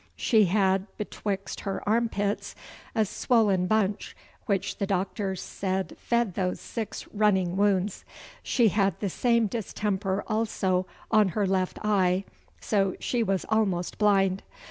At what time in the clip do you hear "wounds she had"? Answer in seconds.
7.55-8.99